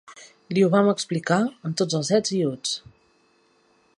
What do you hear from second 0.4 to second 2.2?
Li ho van explicar amb tots els